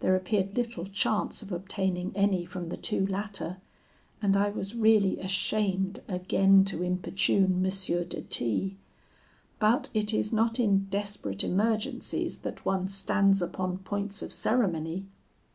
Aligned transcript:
There 0.00 0.14
appeared 0.14 0.56
little 0.58 0.84
chance 0.84 1.40
of 1.40 1.50
obtaining 1.50 2.12
any 2.14 2.44
from 2.44 2.68
the 2.68 2.76
two 2.76 3.06
latter, 3.06 3.62
and 4.20 4.36
I 4.36 4.50
was 4.50 4.74
really 4.74 5.18
ashamed 5.18 6.02
again 6.06 6.66
to 6.66 6.82
importune 6.82 7.44
M. 7.64 7.72
de 8.06 8.20
T. 8.28 8.76
But 9.58 9.88
it 9.94 10.12
is 10.12 10.34
not 10.34 10.60
in 10.60 10.84
desperate 10.90 11.42
emergencies 11.42 12.40
that 12.40 12.66
one 12.66 12.88
stands 12.88 13.40
upon 13.40 13.78
points 13.78 14.20
of 14.20 14.32
ceremony. 14.32 15.06